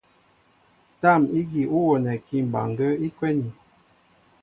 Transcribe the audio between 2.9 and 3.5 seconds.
í kwɛ́nī.